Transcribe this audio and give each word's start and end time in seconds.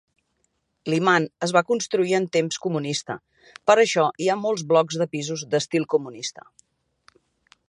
Liman 0.93 1.27
es 1.47 1.53
va 1.57 1.63
construir 1.73 2.15
en 2.21 2.25
temps 2.39 2.59
comunista, 2.65 3.19
per 3.71 3.77
això 3.85 4.09
hi 4.25 4.31
ha 4.37 4.41
molts 4.47 4.67
blocs 4.73 5.01
de 5.03 5.11
pisos 5.15 5.49
d'estil 5.53 5.91
comunista. 5.97 6.53